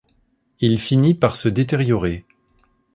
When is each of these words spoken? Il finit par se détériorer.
Il 0.61 0.79
finit 0.79 1.13
par 1.13 1.35
se 1.35 1.47
détériorer. 1.47 2.25